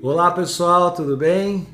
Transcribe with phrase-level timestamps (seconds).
[0.00, 1.66] Olá pessoal, tudo bem?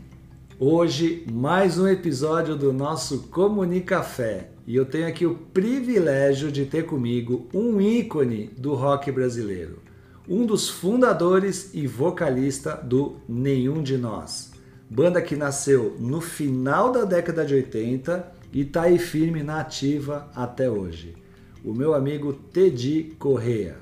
[0.58, 6.86] Hoje mais um episódio do nosso Comunicafé e eu tenho aqui o privilégio de ter
[6.86, 9.82] comigo um ícone do rock brasileiro,
[10.26, 14.52] um dos fundadores e vocalista do Nenhum de Nós,
[14.88, 20.30] banda que nasceu no final da década de 80 e está aí firme na ativa
[20.34, 21.14] até hoje.
[21.62, 23.76] O meu amigo Teddy Correa.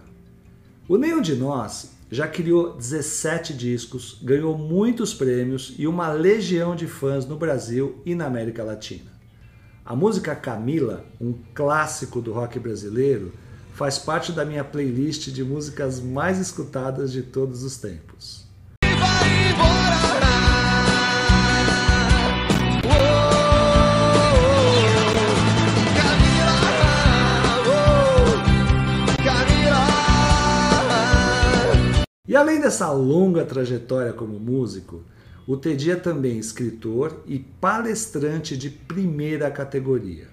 [0.88, 6.86] O Nenhum de Nós já criou 17 discos, ganhou muitos prêmios e uma legião de
[6.86, 9.10] fãs no Brasil e na América Latina.
[9.82, 13.32] A música Camila, um clássico do rock brasileiro,
[13.72, 18.46] faz parte da minha playlist de músicas mais escutadas de todos os tempos.
[18.84, 20.21] E
[32.36, 35.02] além dessa longa trajetória como músico,
[35.44, 40.28] o Teddy é também escritor e palestrante de primeira categoria,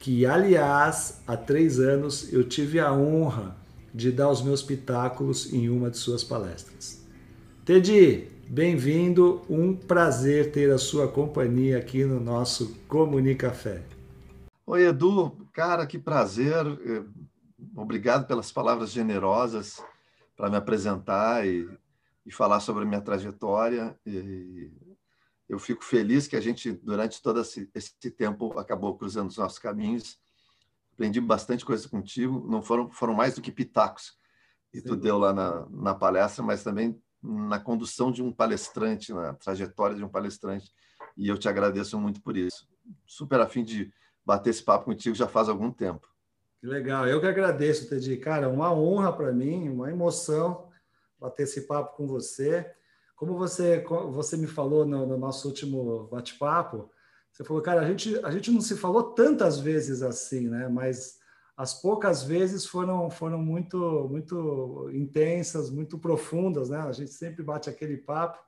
[0.00, 3.56] que, aliás, há três anos eu tive a honra
[3.94, 7.06] de dar os meus pitáculos em uma de suas palestras.
[7.64, 13.82] Teddy, bem-vindo, um prazer ter a sua companhia aqui no nosso Comunicafé.
[14.66, 16.64] Oi, Edu, cara, que prazer,
[17.76, 19.80] obrigado pelas palavras generosas
[20.38, 21.68] para me apresentar e,
[22.24, 23.98] e, falar sobre a minha trajetória.
[24.06, 24.70] E
[25.48, 29.58] eu fico feliz que a gente, durante todo esse, esse tempo, acabou cruzando os nossos
[29.58, 30.16] caminhos.
[30.94, 32.46] Aprendi bastante coisa contigo.
[32.48, 34.16] Não foram, foram mais do que pitacos
[34.70, 39.34] que tu deu lá na, na palestra, mas também na condução de um palestrante, na
[39.34, 40.70] trajetória de um palestrante.
[41.16, 42.68] E eu te agradeço muito por isso.
[43.04, 43.92] Super afim de
[44.24, 46.08] bater esse papo contigo já faz algum tempo.
[46.60, 48.16] Que legal, eu que agradeço, Teddy.
[48.16, 50.68] Cara, uma honra para mim, uma emoção
[51.18, 52.68] bater esse papo com você.
[53.16, 56.90] Como você, você me falou no, no nosso último bate-papo,
[57.30, 60.68] você falou, cara, a gente, a gente não se falou tantas vezes assim, né?
[60.68, 61.18] Mas
[61.56, 66.78] as poucas vezes foram, foram muito, muito intensas, muito profundas, né?
[66.78, 68.38] A gente sempre bate aquele papo.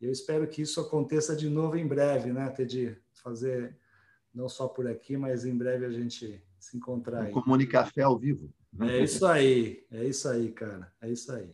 [0.00, 2.96] E eu espero que isso aconteça de novo em breve, né, Teddy?
[3.14, 3.76] Fazer
[4.34, 7.32] não só por aqui, mas em breve a gente se encontrar aí.
[7.32, 8.48] Comunicafé ao vivo.
[8.80, 11.50] É isso aí, é isso aí, cara, é isso aí.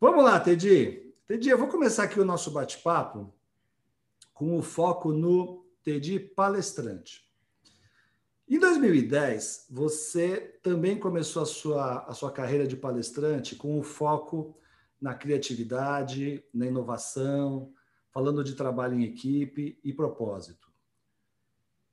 [0.00, 1.14] Vamos lá, Teddy.
[1.26, 3.32] Teddy, eu vou começar aqui o nosso bate-papo
[4.34, 7.24] com o foco no Teddy palestrante.
[8.46, 14.54] Em 2010, você também começou a sua, a sua carreira de palestrante com o foco
[15.00, 17.72] na criatividade, na inovação,
[18.10, 20.63] falando de trabalho em equipe e propósito.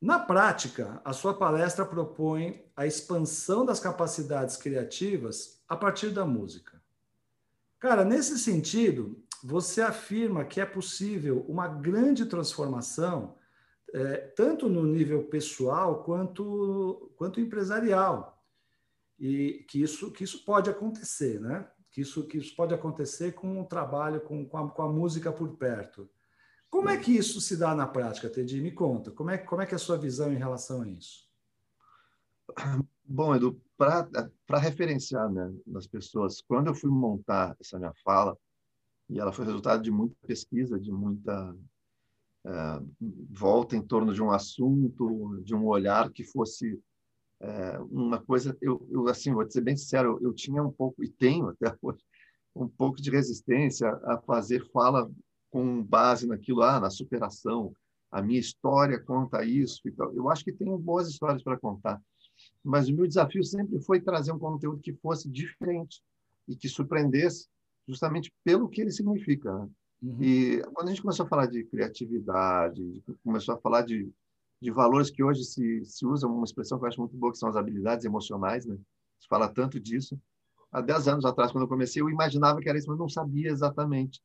[0.01, 6.81] Na prática, a sua palestra propõe a expansão das capacidades criativas a partir da música.
[7.77, 13.35] Cara, nesse sentido, você afirma que é possível uma grande transformação,
[13.93, 18.43] é, tanto no nível pessoal quanto, quanto empresarial.
[19.19, 21.67] E que isso, que isso pode acontecer, né?
[21.91, 25.31] Que isso, que isso pode acontecer com o trabalho, com, com, a, com a música
[25.31, 26.09] por perto.
[26.71, 28.61] Como é que isso se dá na prática, Teddy?
[28.61, 31.29] Me conta, como é, como é que é a sua visão em relação a isso?
[33.03, 38.37] Bom, Edu, para referenciar né, nas pessoas, quando eu fui montar essa minha fala,
[39.09, 41.53] e ela foi resultado de muita pesquisa, de muita
[42.45, 42.51] é,
[43.29, 46.81] volta em torno de um assunto, de um olhar que fosse
[47.41, 51.03] é, uma coisa, eu, eu, assim, vou dizer bem sincero, eu, eu tinha um pouco,
[51.03, 51.99] e tenho até hoje,
[52.55, 55.11] um pouco de resistência a fazer fala
[55.51, 57.75] com base naquilo, ah, na superação,
[58.09, 60.13] a minha história conta isso e tal.
[60.13, 62.01] Eu acho que tenho boas histórias para contar,
[62.63, 66.01] mas o meu desafio sempre foi trazer um conteúdo que fosse diferente
[66.47, 67.47] e que surpreendesse,
[67.87, 69.53] justamente pelo que ele significa.
[69.53, 69.69] Né?
[70.01, 70.23] Uhum.
[70.23, 74.09] E quando a gente começou a falar de criatividade, começou a falar de,
[74.61, 77.37] de valores que hoje se, se usa, uma expressão que eu acho muito boa, que
[77.37, 78.77] são as habilidades emocionais, né?
[79.19, 80.19] Se fala tanto disso.
[80.71, 83.49] Há 10 anos atrás, quando eu comecei, eu imaginava que era isso, mas não sabia
[83.49, 84.21] exatamente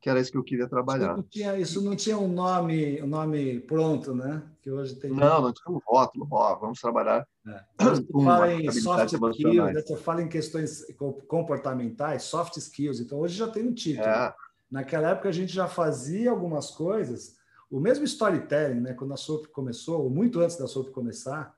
[0.00, 1.08] que era isso que eu queria trabalhar.
[1.08, 4.42] Isso não tinha, isso não tinha um nome, um nome pronto, né?
[4.62, 5.10] Que hoje tem.
[5.10, 6.26] Não, não tinha um rótulo.
[6.30, 7.26] Ó, vamos trabalhar.
[7.46, 7.62] É.
[7.84, 10.86] Você fala em soft skills, você fala em questões
[11.28, 13.00] comportamentais, soft skills.
[13.00, 14.08] Então hoje já tem um título.
[14.08, 14.34] É.
[14.70, 17.38] Naquela época a gente já fazia algumas coisas.
[17.70, 18.94] O mesmo storytelling, né?
[18.94, 21.54] Quando a SOP começou, ou muito antes da SOP começar,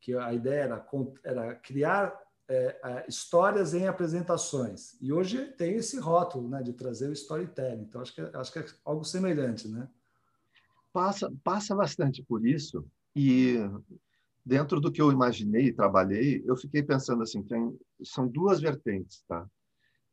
[0.00, 0.86] que a ideia era,
[1.22, 2.18] era criar
[2.54, 4.96] é, histórias em apresentações.
[5.00, 7.82] E hoje tem esse rótulo né, de trazer o storytelling.
[7.82, 9.88] Então, acho que, é, acho que é algo semelhante, né?
[10.92, 12.84] Passa, passa bastante por isso.
[13.14, 13.58] E
[14.44, 19.22] dentro do que eu imaginei e trabalhei, eu fiquei pensando assim, tem, são duas vertentes,
[19.26, 19.46] tá?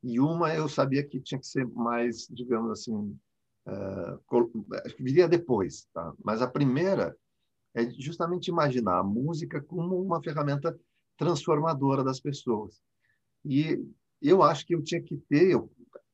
[0.03, 3.17] e uma eu sabia que tinha que ser mais, digamos assim,
[3.67, 4.65] uh,
[4.97, 5.87] viria depois.
[5.93, 6.13] Tá?
[6.23, 7.15] Mas a primeira
[7.73, 10.77] é justamente imaginar a música como uma ferramenta
[11.19, 12.81] transformadora das pessoas.
[13.45, 13.77] E
[14.21, 15.69] eu acho que eu tinha que ter, eu,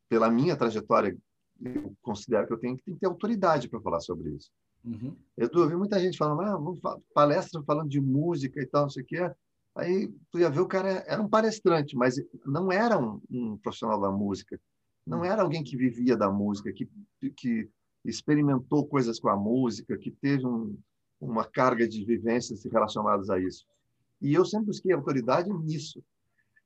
[0.10, 1.16] pela minha trajetória,
[1.62, 4.52] eu considero que eu tenho que ter autoridade para falar sobre isso.
[4.84, 5.16] Uhum.
[5.38, 6.80] Eu ouvi muita gente falando, ah, vamos
[7.14, 9.32] palestra falando de música e tal, não sei o quê.
[9.76, 12.16] Aí tu ia ver o cara era um palestrante, mas
[12.46, 14.60] não era um, um profissional da música,
[15.06, 16.90] não era alguém que vivia da música, que,
[17.36, 17.70] que
[18.04, 20.78] experimentou coisas com a música, que teve um,
[21.20, 23.66] uma carga de vivências relacionadas a isso.
[24.22, 26.04] E eu sempre busquei autoridade nisso.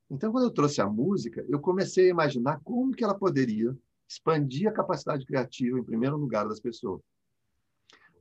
[0.10, 4.68] Então, quando eu trouxe a música, eu comecei a imaginar como que ela poderia expandir
[4.68, 7.01] a capacidade criativa, em primeiro lugar, das pessoas.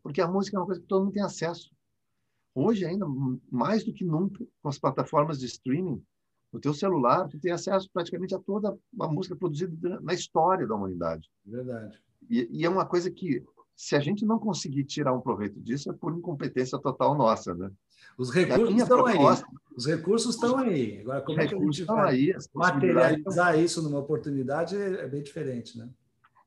[0.03, 1.71] Porque a música é uma coisa que todo mundo tem acesso.
[2.55, 3.07] Hoje, ainda
[3.51, 6.03] mais do que nunca, com as plataformas de streaming,
[6.53, 10.75] no teu celular, tu tem acesso praticamente a toda a música produzida na história da
[10.75, 11.31] humanidade.
[11.45, 12.03] Verdade.
[12.29, 13.45] E, e é uma coisa que,
[13.77, 17.71] se a gente não conseguir tirar um proveito disso, é por incompetência total nossa, né?
[18.17, 19.59] Os recursos estão proposta, aí.
[19.77, 21.00] Os recursos estão aí.
[21.00, 25.23] Agora, como é que a gente vai aí, materializar isso numa oportunidade é, é bem
[25.23, 25.89] diferente, né?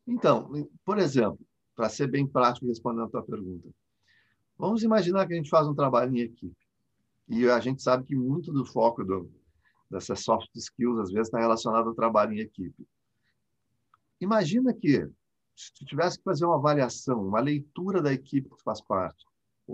[0.06, 0.52] Então,
[0.84, 1.40] por exemplo,
[1.76, 3.70] para ser bem prático respondendo a tua pergunta,
[4.58, 6.58] vamos imaginar que a gente faz um trabalho em equipe
[7.28, 9.32] e a gente sabe que muito do foco do,
[9.90, 12.86] dessas soft skills às vezes está relacionado ao trabalho em equipe.
[14.20, 15.08] Imagina que
[15.56, 19.26] se tu tivesse que fazer uma avaliação, uma leitura da equipe que tu faz parte,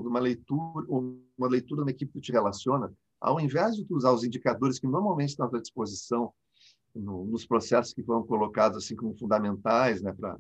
[0.05, 4.23] uma leitura, ou uma leitura da equipe que te relaciona, ao invés de usar os
[4.23, 6.31] indicadores que normalmente estão à tua disposição
[6.94, 10.38] no, nos processos que foram colocados assim como fundamentais né, para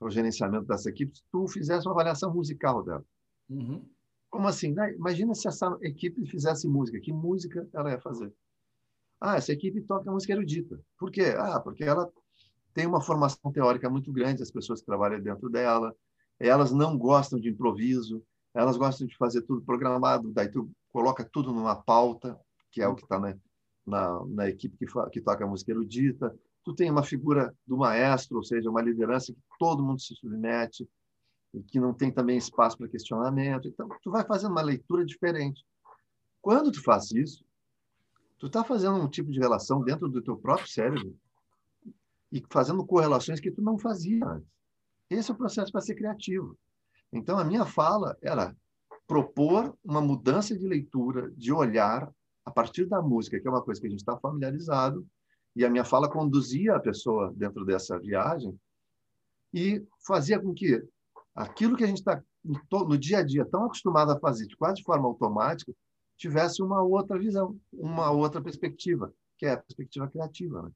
[0.00, 3.04] o gerenciamento dessa equipe, tu fizesse uma avaliação musical dela.
[3.48, 3.84] Uhum.
[4.30, 4.72] Como assim?
[4.72, 4.94] Né?
[4.94, 7.00] Imagina se essa equipe fizesse música.
[7.00, 8.32] Que música ela ia fazer?
[9.20, 10.80] Ah, essa equipe toca música erudita.
[10.98, 11.34] Por quê?
[11.38, 12.10] Ah, porque ela
[12.74, 15.94] tem uma formação teórica muito grande, as pessoas que trabalham dentro dela,
[16.38, 18.22] elas não gostam de improviso,
[18.54, 22.38] elas gostam de fazer tudo programado, daí tu coloca tudo numa pauta,
[22.70, 23.36] que é o que está na,
[23.84, 26.34] na, na, equipe que, que toca a música erudita.
[26.64, 30.88] Tu tem uma figura do maestro, ou seja, uma liderança que todo mundo se submete,
[31.54, 33.68] e que não tem também espaço para questionamento.
[33.68, 35.64] Então, tu vai fazendo uma leitura diferente.
[36.42, 37.44] Quando tu faz isso,
[38.38, 41.16] tu está fazendo um tipo de relação dentro do teu próprio cérebro
[42.32, 44.48] e fazendo correlações que tu não fazia antes.
[45.08, 46.58] Esse é o processo para ser criativo.
[47.14, 48.54] Então, a minha fala era
[49.06, 52.12] propor uma mudança de leitura, de olhar,
[52.44, 55.06] a partir da música, que é uma coisa que a gente está familiarizado,
[55.54, 58.58] e a minha fala conduzia a pessoa dentro dessa viagem
[59.52, 60.82] e fazia com que
[61.32, 64.82] aquilo que a gente está no dia a dia tão acostumado a fazer, quase de
[64.82, 65.72] forma automática,
[66.16, 70.62] tivesse uma outra visão, uma outra perspectiva, que é a perspectiva criativa.
[70.62, 70.70] Né?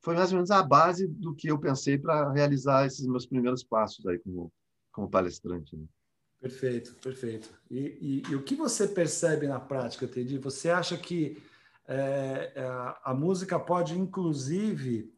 [0.00, 3.62] Foi mais ou menos a base do que eu pensei para realizar esses meus primeiros
[3.62, 4.50] passos aí como
[4.94, 5.76] como palestrante.
[5.76, 5.84] Né?
[6.40, 7.50] Perfeito, perfeito.
[7.70, 10.38] E, e, e, o que você percebe na prática, Teddy?
[10.38, 11.42] Você acha que
[11.86, 15.12] é, é, a, a, música pode, inclusive,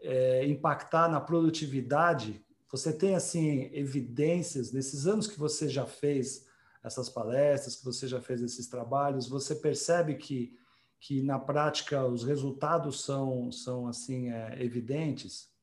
[0.00, 2.44] é, impactar na produtividade?
[2.70, 6.46] Você tem, assim, evidências, nesses anos que você já fez
[6.82, 10.58] essas palestras, que você já fez esses trabalhos, você percebe que,
[11.00, 15.53] que na prática, os resultados são, são assim, é, evidentes?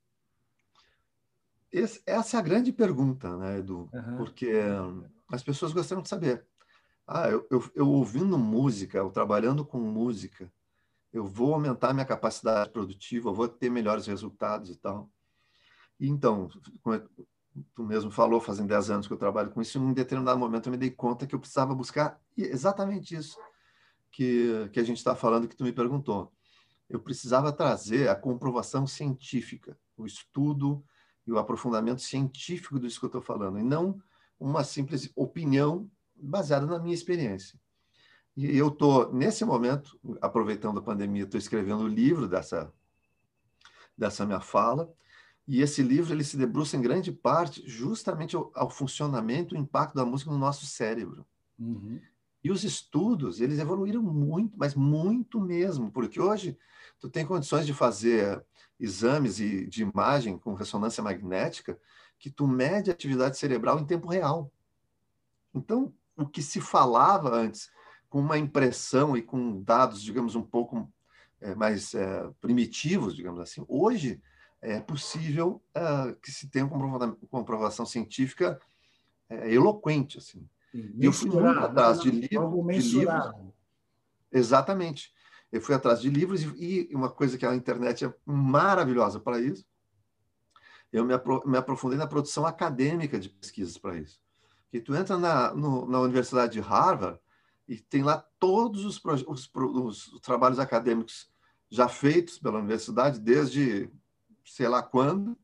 [1.71, 3.89] Esse, essa é a grande pergunta, né, Edu?
[3.93, 4.17] Uhum.
[4.17, 4.51] Porque
[5.31, 6.45] as pessoas gostariam de saber.
[7.07, 10.51] Ah, eu, eu, eu, ouvindo música, eu trabalhando com música,
[11.11, 15.09] eu vou aumentar minha capacidade produtiva, eu vou ter melhores resultados e tal.
[15.99, 16.49] Então,
[16.83, 17.01] como
[17.75, 20.39] tu mesmo falou, fazem 10 anos que eu trabalho com isso, e em um determinado
[20.39, 23.37] momento eu me dei conta que eu precisava buscar exatamente isso
[24.11, 26.31] que, que a gente está falando, que tu me perguntou.
[26.89, 30.83] Eu precisava trazer a comprovação científica, o estudo
[31.25, 34.01] e o aprofundamento científico disso que eu estou falando, e não
[34.39, 37.59] uma simples opinião baseada na minha experiência.
[38.35, 42.73] E eu estou, nesse momento, aproveitando a pandemia, estou escrevendo o um livro dessa,
[43.97, 44.91] dessa minha fala,
[45.47, 49.95] e esse livro ele se debruça em grande parte justamente ao, ao funcionamento, o impacto
[49.95, 51.25] da música no nosso cérebro.
[51.59, 51.99] Uhum.
[52.43, 56.57] E os estudos, eles evoluíram muito, mas muito mesmo, porque hoje
[56.99, 58.43] tu tem condições de fazer
[58.79, 61.79] exames de imagem com ressonância magnética
[62.17, 64.51] que tu mede a atividade cerebral em tempo real.
[65.53, 67.71] Então, o que se falava antes
[68.09, 70.91] com uma impressão e com dados, digamos, um pouco
[71.39, 74.21] é, mais é, primitivos, digamos assim, hoje
[74.61, 78.59] é possível é, que se tenha uma comprovação científica
[79.27, 80.19] é, eloquente.
[80.19, 80.47] Assim.
[80.73, 83.31] E eu fui muito atrás de, livro, de livros.
[84.31, 85.13] Exatamente.
[85.51, 89.39] eu fui atrás de livros e, e uma coisa que a internet é maravilhosa para
[89.39, 89.65] isso,
[90.91, 94.19] eu me, apro me, aprofundei na produção acadêmica de pesquisas para isso.
[94.69, 97.19] Que tu entra na, no, na Universidade de Harvard
[97.67, 101.29] e tem lá todos os, os, os, trabalhos acadêmicos
[101.69, 103.89] já feitos pela universidade desde
[104.45, 105.37] sei lá quando.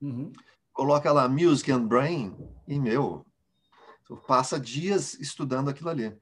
[0.00, 0.32] Uhum.
[0.72, 2.36] Coloca lá Music and Brain
[2.66, 3.26] e, meu,
[4.04, 6.16] tu passa dias estudando aquilo ali.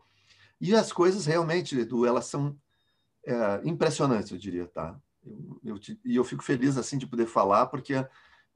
[0.60, 2.56] E as coisas realmente, Edu, elas são
[3.26, 4.98] é, impressionantes, eu diria, tá?
[5.24, 7.94] Eu, eu, e eu fico feliz, assim, de poder falar, porque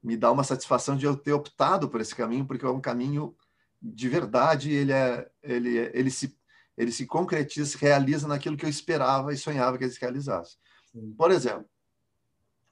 [0.01, 3.35] me dá uma satisfação de eu ter optado por esse caminho, porque é um caminho
[3.81, 6.35] de verdade, ele é, ele, é, ele se
[6.77, 10.57] ele se concretiza, se realiza naquilo que eu esperava e sonhava que ele se realizasse.
[10.91, 11.11] Sim.
[11.17, 11.65] Por exemplo,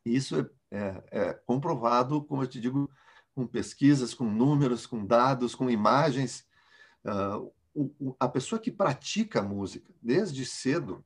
[0.05, 2.87] isso é, é, é, comprovado, como eu te digo,
[3.33, 6.44] com pesquisas, com números, com dados, com imagens.
[7.05, 11.03] Uh, o, o, a pessoa que pratica música desde cedo,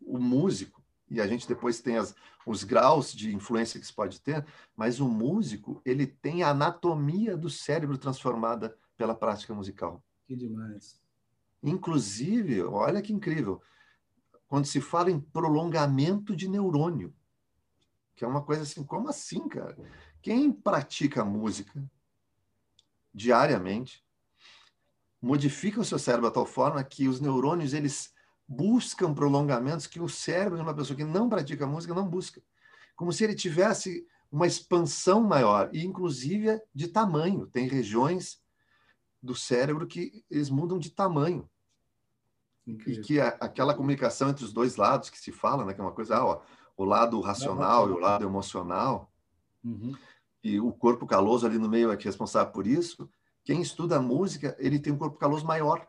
[0.00, 2.14] o músico, e a gente depois tem as,
[2.46, 7.36] os graus de influência que isso pode ter, mas o músico ele tem a anatomia
[7.36, 10.02] do cérebro transformada pela prática musical.
[10.26, 11.00] Que demais.
[11.62, 13.60] Inclusive, olha que incrível,
[14.46, 17.14] quando se fala em prolongamento de neurônio,
[18.14, 19.76] que é uma coisa assim, como assim, cara?
[20.22, 21.84] Quem pratica música
[23.12, 24.05] diariamente
[25.26, 28.14] modifica o seu cérebro de tal forma que os neurônios eles
[28.46, 32.40] buscam prolongamentos que o cérebro de uma pessoa que não pratica música não busca.
[32.94, 37.46] Como se ele tivesse uma expansão maior, e inclusive de tamanho.
[37.46, 38.40] Tem regiões
[39.20, 41.48] do cérebro que eles mudam de tamanho.
[42.64, 43.02] Incrível.
[43.02, 45.84] E que a, aquela comunicação entre os dois lados que se fala, né, que é
[45.84, 46.42] uma coisa, ah, ó,
[46.76, 49.10] o lado racional e o lado emocional,
[49.64, 49.92] uhum.
[50.44, 53.08] e o corpo caloso ali no meio é que é responsável por isso.
[53.46, 55.86] Quem estuda música, ele tem um corpo caloso maior.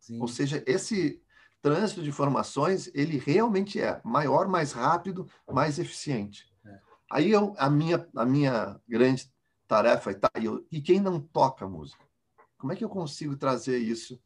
[0.00, 0.20] Sim.
[0.20, 1.22] Ou seja, esse
[1.62, 6.52] trânsito de informações, ele realmente é maior, mais rápido, mais eficiente.
[6.66, 6.80] É.
[7.12, 9.32] Aí eu, a, minha, a minha grande
[9.68, 12.04] tarefa é, tá, eu, e quem não toca música?
[12.58, 14.20] Como é que eu consigo trazer isso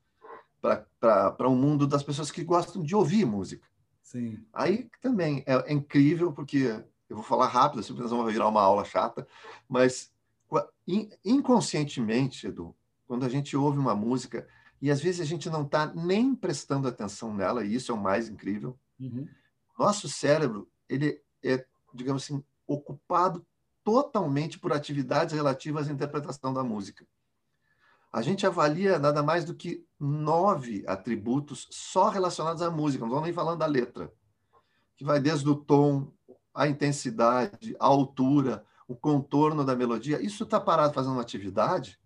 [0.58, 3.68] para um mundo das pessoas que gostam de ouvir música?
[4.02, 4.42] Sim.
[4.54, 8.62] Aí também é, é incrível, porque eu vou falar rápido, assim, porque vai virar uma
[8.62, 9.28] aula chata,
[9.68, 10.10] mas
[11.24, 12.74] inconscientemente, Edu,
[13.06, 14.46] quando a gente ouve uma música,
[14.80, 17.98] e às vezes a gente não está nem prestando atenção nela, e isso é o
[17.98, 18.78] mais incrível.
[18.98, 19.28] Uhum.
[19.78, 23.44] Nosso cérebro, ele é, digamos assim, ocupado
[23.82, 27.06] totalmente por atividades relativas à interpretação da música.
[28.12, 33.24] A gente avalia nada mais do que nove atributos só relacionados à música, não estou
[33.24, 34.12] nem falando da letra,
[34.96, 36.12] que vai desde o tom,
[36.54, 40.20] a intensidade, a altura, o contorno da melodia.
[40.20, 42.00] Isso está parado fazendo uma atividade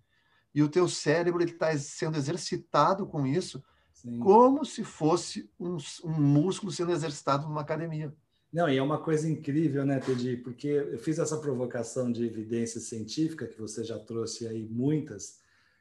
[0.52, 3.62] e o teu cérebro está sendo exercitado com isso,
[3.94, 4.18] Sim.
[4.18, 8.12] como se fosse um, um, músculo sendo exercitado numa academia.
[8.52, 10.36] Não, e é uma coisa incrível, né, Teddy?
[10.36, 15.40] Porque eu fiz essa provocação de evidência científica, que você já trouxe aí muitas,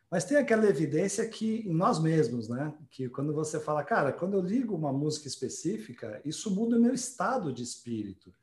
[0.10, 2.74] mas tem aquela evidência que em nós mesmos, né?
[2.90, 6.94] Que quando você fala, cara, quando eu ligo uma música específica, isso muda o meu
[6.94, 8.34] estado de espírito.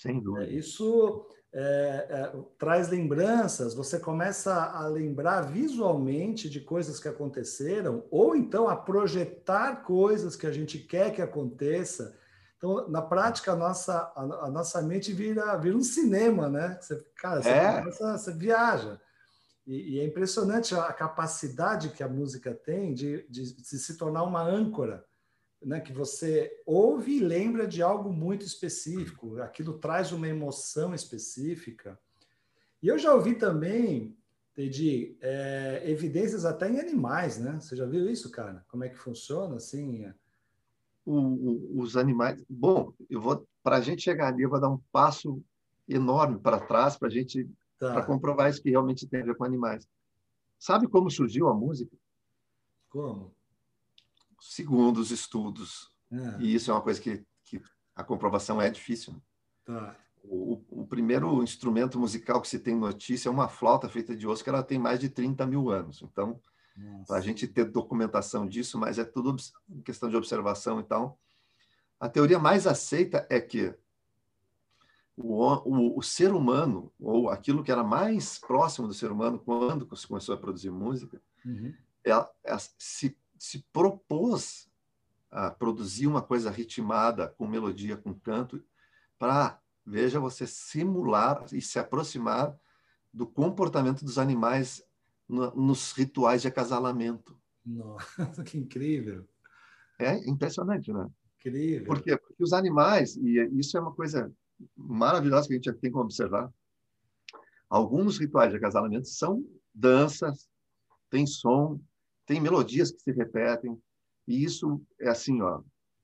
[0.00, 0.46] Sem dúvida.
[0.46, 8.04] É, isso é, é, traz lembranças, você começa a lembrar visualmente de coisas que aconteceram,
[8.10, 12.16] ou então a projetar coisas que a gente quer que aconteça.
[12.56, 16.78] Então, na prática, a nossa, a, a nossa mente vira, vira um cinema, né?
[16.80, 17.78] Você, cara, você, é.
[17.80, 19.00] começa, você viaja.
[19.66, 24.22] E, e, é impressionante a capacidade que a música tem de, de, de se tornar
[24.22, 25.04] uma âncora
[25.62, 31.98] né, que você ouve e lembra de algo muito específico, aquilo traz uma emoção específica.
[32.82, 34.16] E eu já ouvi também,
[34.54, 37.60] Teddy, é, evidências até em animais, né?
[37.60, 38.64] Você já viu isso, cara?
[38.68, 40.10] Como é que funciona, assim?
[41.04, 42.42] O, o, os animais...
[42.48, 45.42] Bom, eu vou para a gente chegar ali, eu vou dar um passo
[45.86, 47.48] enorme para trás para a gente
[47.78, 47.92] tá.
[47.92, 49.86] para comprovar isso que realmente tem a ver com animais.
[50.58, 51.94] Sabe como surgiu a música?
[52.88, 53.34] Como?
[54.40, 55.90] Segundo os estudos.
[56.10, 56.40] É.
[56.40, 57.62] E isso é uma coisa que, que
[57.94, 59.20] a comprovação é difícil.
[59.64, 59.96] Tá.
[60.22, 64.44] O, o, primeiro instrumento musical que se tem notícia é uma flauta feita de osso,
[64.44, 66.02] que ela tem mais de 30 mil anos.
[66.02, 66.38] Então,
[67.06, 69.36] para a gente ter documentação disso, mas é tudo
[69.84, 70.80] questão de observação.
[70.80, 71.16] Então,
[71.98, 73.74] a teoria mais aceita é que
[75.16, 79.94] o, o, o, ser humano, ou aquilo que era mais próximo do ser humano quando
[79.96, 81.74] se começou a produzir música, uhum.
[82.04, 82.12] é,
[82.44, 84.70] é, se se propôs
[85.30, 88.62] a produzir uma coisa ritmada, com melodia, com canto,
[89.18, 92.54] para, veja, você simular e se aproximar
[93.10, 94.84] do comportamento dos animais
[95.26, 97.34] no, nos rituais de acasalamento.
[97.64, 99.26] Nossa, que incrível!
[99.98, 101.08] É impressionante, né?
[101.38, 101.86] Incrível.
[101.86, 102.18] Por quê?
[102.18, 104.30] Porque os animais, e isso é uma coisa
[104.76, 106.52] maravilhosa que a gente tem que observar,
[107.70, 109.42] alguns rituais de acasalamento são
[109.74, 110.46] danças,
[111.08, 111.80] tem som,
[112.30, 113.76] tem melodias que se repetem,
[114.28, 115.60] e isso é assim, ó,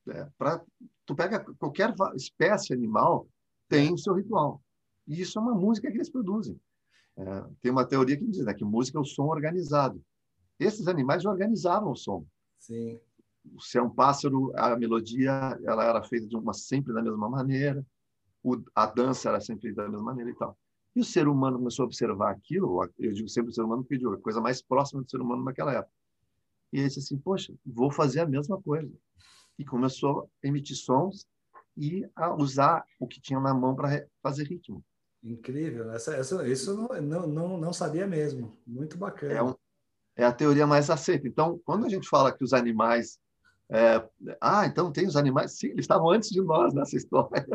[0.08, 0.60] é, pra,
[1.06, 3.28] tu pega qualquer espécie animal,
[3.68, 4.60] tem o seu ritual.
[5.06, 6.60] E isso é uma música que eles produzem.
[7.16, 10.02] É, tem uma teoria que diz né, que música é o som organizado.
[10.58, 12.26] Esses animais organizavam o som.
[12.58, 12.98] Sim.
[13.60, 17.86] Se é um pássaro, a melodia ela era feita de uma sempre da mesma maneira,
[18.42, 20.58] o, a dança era sempre da mesma maneira e tal.
[20.96, 24.04] E o ser humano começou a observar aquilo, eu digo sempre o ser humano, porque
[24.04, 25.95] a coisa mais próxima do ser humano naquela época.
[26.76, 28.92] E ele disse assim, poxa, vou fazer a mesma coisa.
[29.58, 31.26] E começou a emitir sons
[31.74, 34.84] e a usar o que tinha na mão para fazer ritmo.
[35.24, 35.90] Incrível.
[35.92, 38.58] Essa, essa, isso não, não, não sabia mesmo.
[38.66, 39.32] Muito bacana.
[39.32, 39.54] É, um,
[40.16, 41.26] é a teoria mais aceita.
[41.26, 43.18] Então, quando a gente fala que os animais.
[43.70, 44.06] É,
[44.38, 45.52] ah, então tem os animais.
[45.52, 47.46] Sim, eles estavam antes de nós nessa história.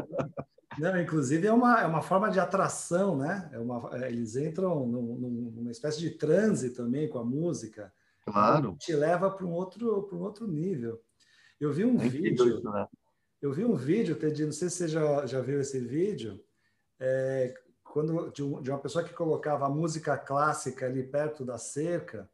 [0.79, 3.47] Não, inclusive é uma, é uma forma de atração, né?
[3.53, 7.93] É uma, é, eles entram num, numa espécie de transe também com a música.
[8.25, 8.75] Claro.
[8.79, 11.01] Te leva para um outro para um outro nível.
[11.59, 12.57] Eu vi um é vídeo.
[12.57, 12.87] Isso, né?
[13.41, 16.39] Eu vi um vídeo, Teddy, não sei se você já, já viu esse vídeo,
[16.99, 21.57] é, quando de, um, de, uma pessoa que colocava a música clássica ali perto da
[21.57, 22.29] cerca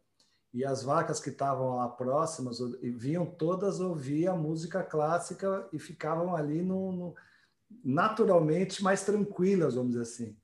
[0.53, 6.35] e as vacas que estavam lá próximas vinham todas ouvir a música clássica e ficavam
[6.35, 7.15] ali no, no,
[7.83, 10.37] naturalmente mais tranquilas, vamos dizer assim.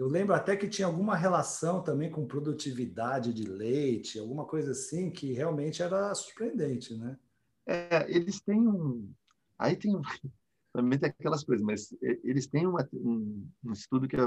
[0.00, 5.10] Eu lembro até que tinha alguma relação também com produtividade de leite, alguma coisa assim
[5.10, 7.18] que realmente era surpreendente, né?
[7.66, 9.12] É, eles têm um,
[9.58, 9.92] Aí tem
[10.72, 14.24] também tem aquelas coisas, mas eles têm uma, um, um, estudo que é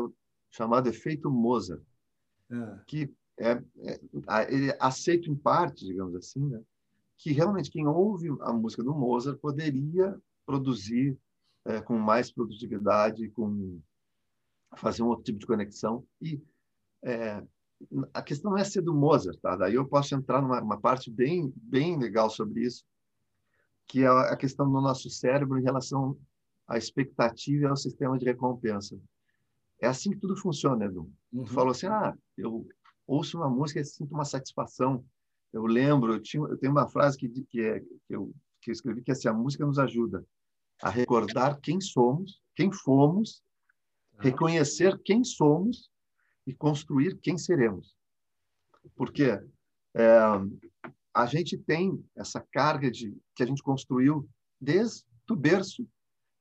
[0.52, 1.82] chamado efeito Mozart,
[2.52, 2.80] é.
[2.86, 6.62] que é, é, ele aceita em parte, digamos assim, né,
[7.18, 10.16] que realmente quem ouve a música do Mozart poderia
[10.46, 11.18] produzir
[11.66, 13.82] é, com mais produtividade, com
[14.78, 16.42] fazer um outro tipo de conexão e
[17.04, 17.44] é,
[18.14, 19.56] a questão não é ser do Mozart, tá?
[19.56, 22.86] Daí eu posso entrar numa parte bem bem legal sobre isso,
[23.88, 26.18] que é a questão do nosso cérebro em relação
[26.68, 28.98] à expectativa e ao sistema de recompensa.
[29.82, 31.12] É assim que tudo funciona, Edu.
[31.32, 31.44] Uhum.
[31.44, 32.66] Tu falou assim, ah, eu
[33.06, 35.04] ouço uma música e sinto uma satisfação.
[35.52, 38.74] Eu lembro, eu, tinha, eu tenho uma frase que, que, é, que, eu, que eu
[38.74, 40.26] escrevi, que é assim, a música nos ajuda
[40.82, 43.44] a recordar quem somos, quem fomos.
[44.24, 45.90] Reconhecer quem somos
[46.48, 47.94] e construir quem seremos.
[48.96, 49.38] Porque
[49.96, 50.18] é,
[51.14, 54.28] a gente tem essa carga de que a gente construiu
[54.60, 55.86] desde o berço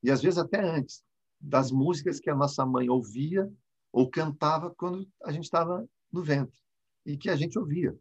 [0.02, 1.02] e às vezes até antes
[1.40, 3.52] das músicas que a nossa mãe ouvia
[3.92, 6.58] ou cantava quando a gente estava no ventre
[7.04, 7.96] e que a gente ouvia,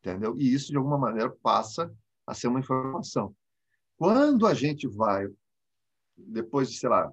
[0.00, 0.38] entendeu?
[0.38, 1.92] E isso de alguma maneira passa
[2.24, 3.34] a ser uma informação.
[3.96, 5.26] Quando a gente vai
[6.16, 7.12] depois de, sei lá,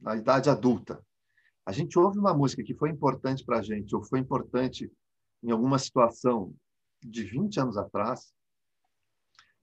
[0.00, 1.00] na idade adulta,
[1.66, 4.90] a gente ouve uma música que foi importante para a gente ou foi importante
[5.42, 6.54] em alguma situação
[7.02, 8.32] de 20 anos atrás,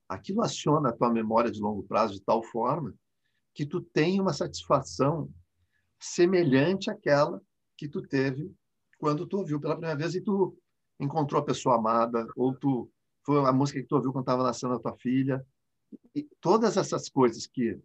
[0.08, 2.94] aquilo aciona a tua memória de longo prazo de tal forma
[3.54, 5.30] que tu tem uma satisfação
[6.00, 7.42] semelhante àquela
[7.78, 8.54] que tu teve
[8.98, 10.58] quando tu ouviu pela primeira vez e tu
[11.00, 12.90] encontrou a pessoa amada, ou tu
[13.26, 15.46] foi a música que tu ouviu quando estava nascendo a tua filha.
[16.16, 17.80] E todas essas coisas que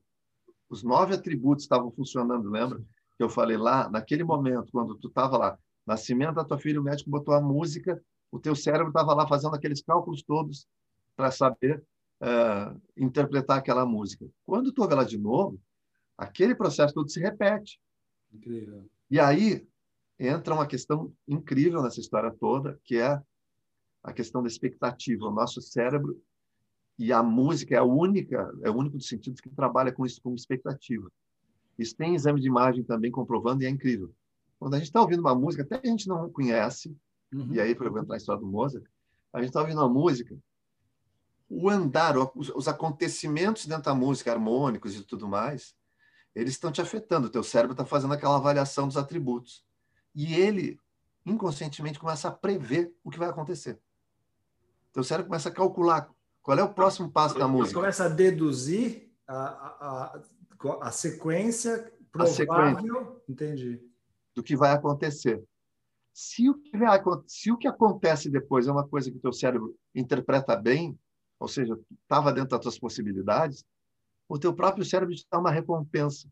[0.68, 2.82] os nove atributos estavam funcionando, lembra?
[3.16, 6.84] Que eu falei lá, naquele momento, quando tu estava lá, nascimento da tua filha, o
[6.84, 10.66] médico botou a música, o teu cérebro estava lá fazendo aqueles cálculos todos
[11.16, 11.82] para saber
[12.20, 14.26] uh, interpretar aquela música.
[14.44, 15.58] Quando tu ouve ela de novo,
[16.18, 17.80] aquele processo todo se repete.
[18.32, 18.88] Incrível.
[19.10, 19.66] E aí
[20.18, 23.20] entra uma questão incrível nessa história toda, que é
[24.02, 25.26] a questão da expectativa.
[25.26, 26.20] O nosso cérebro
[26.98, 30.20] e a música é a única, é o único dos sentidos que trabalha com isso,
[30.22, 31.10] com expectativa.
[31.78, 34.12] Isso tem exame de imagem também comprovando e é incrível.
[34.58, 36.96] Quando a gente está ouvindo uma música, até a gente não conhece,
[37.32, 37.52] Uhum.
[37.52, 38.84] E aí, para eu entrar na história do Mozart,
[39.32, 40.36] a gente está ouvindo a música,
[41.48, 45.74] o andar, os, os, acontecimentos dentro da música, harmônicos e tudo mais,
[46.34, 47.26] eles estão te afetando.
[47.26, 49.64] O teu cérebro está fazendo aquela avaliação dos atributos.
[50.14, 50.78] E ele,
[51.24, 53.78] inconscientemente, começa a prever o que vai acontecer.
[54.92, 56.10] Teu cérebro começa a calcular
[56.42, 57.78] qual é o próximo passo da música.
[57.78, 60.22] Começa a deduzir a, a, a,
[60.80, 62.32] a sequência provável.
[62.32, 63.80] A sequência Entendi.
[64.34, 65.42] Do que vai acontecer.
[66.12, 66.70] Se o, que,
[67.26, 70.98] se o que acontece depois é uma coisa que o teu cérebro interpreta bem,
[71.38, 73.64] ou seja, estava dentro das tuas possibilidades,
[74.28, 76.28] o teu próprio cérebro te dá uma recompensa,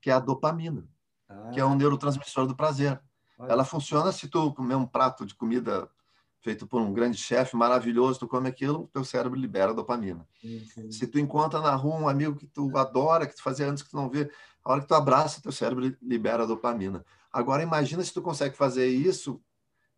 [0.00, 0.86] que é a dopamina,
[1.28, 1.50] ah.
[1.52, 3.00] que é um neurotransmissor do prazer.
[3.38, 5.90] Ela funciona se tu comer um prato de comida
[6.46, 10.24] feito por um grande chefe maravilhoso, tu come aquilo, teu cérebro libera dopamina.
[10.40, 13.82] Sim, Se tu encontra na rua um amigo que tu adora, que tu fazia antes
[13.82, 14.30] que tu não vê,
[14.64, 17.04] a hora que tu abraça, teu cérebro libera dopamina.
[17.32, 19.42] Agora imagina se tu consegue fazer isso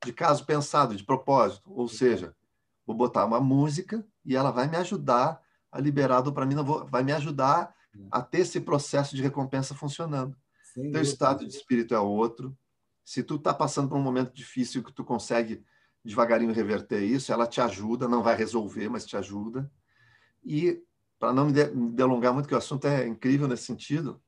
[0.02, 2.34] de caso pensado, de propósito, ou seja,
[2.86, 7.12] vou botar uma música e ela vai me ajudar a liberar a dopamina, vai me
[7.12, 7.74] ajudar
[8.10, 10.34] a ter esse processo de recompensa funcionando.
[10.72, 12.56] Sem Teu estado de espírito é outro.
[13.04, 15.62] Se tu está passando por um momento difícil que tu consegue
[16.08, 19.70] devagarinho reverter isso, ela te ajuda, não vai resolver, mas te ajuda.
[20.42, 20.82] E
[21.18, 21.52] para não me
[21.90, 24.20] delongar muito, que o assunto é incrível nesse sentido,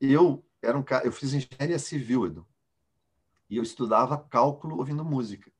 [0.00, 2.46] eu era um eu fiz engenharia civil, Edu,
[3.50, 5.50] e eu estudava cálculo ouvindo música,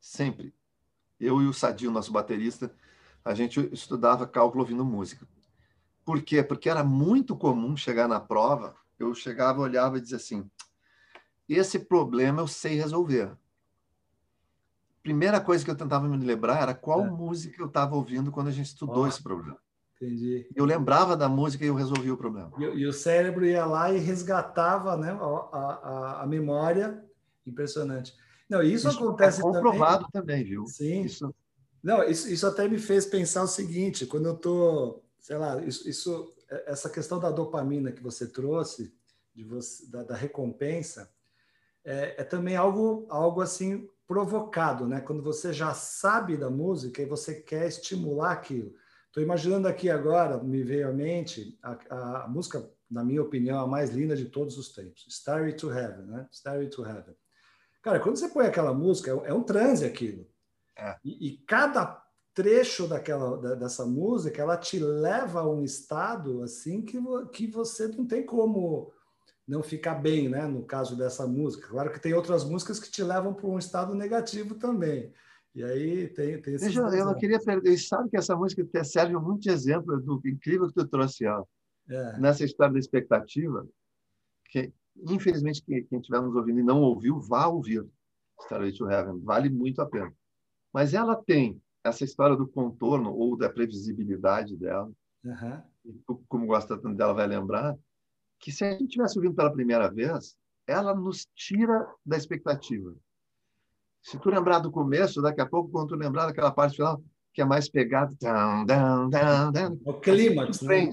[0.00, 0.54] sempre.
[1.20, 2.74] Eu e o Sadio, nosso baterista,
[3.24, 5.28] a gente estudava cálculo ouvindo música.
[6.04, 6.42] Por quê?
[6.42, 10.50] Porque era muito comum chegar na prova, eu chegava, olhava e dizia assim:
[11.48, 13.36] esse problema eu sei resolver.
[15.02, 17.10] Primeira coisa que eu tentava me lembrar era qual é.
[17.10, 19.58] música eu estava ouvindo quando a gente estudou oh, esse problema.
[19.96, 20.48] Entendi.
[20.54, 22.52] Eu lembrava da música e eu resolvia o problema.
[22.58, 27.04] E, e o cérebro ia lá e resgatava né, a, a, a memória.
[27.46, 28.14] Impressionante.
[28.48, 30.38] Não, isso, isso acontece é comprovado também.
[30.38, 30.66] também, viu?
[30.66, 31.02] Sim.
[31.02, 31.34] Isso...
[31.82, 35.88] Não, isso, isso até me fez pensar o seguinte: quando eu estou sei lá, isso,
[35.88, 38.92] isso, é, essa questão da dopamina que você trouxe,
[39.32, 41.10] de você, da, da recompensa,
[41.84, 45.00] é, é, também algo, algo assim provocado, né?
[45.00, 48.74] Quando você já sabe da música e você quer estimular aquilo.
[49.06, 53.66] Estou imaginando aqui agora, me veio à mente a, a, música, na minha opinião, a
[53.66, 56.26] mais linda de todos os tempos, Starry to Heaven, né?
[56.32, 57.14] Starry to Heaven.
[57.82, 60.26] Cara, quando você põe aquela música, é, é um transe aquilo.
[60.76, 60.96] É.
[61.04, 66.80] E, e, cada trecho daquela da, dessa música, ela te leva a um estado assim
[66.80, 66.98] que,
[67.32, 68.92] que você não tem como
[69.46, 70.46] não ficar bem, né?
[70.46, 71.68] No caso dessa música.
[71.68, 75.12] Claro que tem outras músicas que te levam para um estado negativo também.
[75.54, 77.76] E aí tem, tem Deixa, Eu não queria perder.
[77.78, 81.46] Sabe que essa música serve muito de exemplo do incrível que tu trouxe ela.
[81.90, 82.18] É.
[82.18, 83.66] Nessa história da expectativa,
[84.46, 84.72] que
[85.08, 87.84] infelizmente quem, estiver nos ouvindo e não ouviu, vá ouvir
[88.40, 89.20] Starway to Heaven.
[89.20, 90.12] Vale muito a pena.
[90.72, 94.90] Mas ela tem essa história do contorno ou da previsibilidade dela,
[95.24, 96.18] uhum.
[96.28, 97.76] como gosta tanto dela, vai lembrar,
[98.42, 102.92] que se a gente tivesse ouvindo pela primeira vez, ela nos tira da expectativa.
[104.02, 107.00] Se tu lembrar do começo, daqui a pouco, quando tu lembrar daquela parte final,
[107.32, 110.90] que é mais pegada, down, down, down, down, o clímax, né?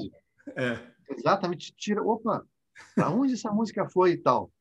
[0.55, 0.79] É.
[1.09, 2.45] Exatamente, tira, opa,
[2.93, 4.51] para onde essa música foi e tal.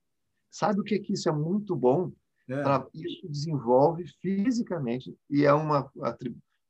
[0.50, 2.10] Sabe o que que isso é muito bom?
[2.48, 2.62] É.
[2.62, 5.90] Pra, isso desenvolve fisicamente e é uma,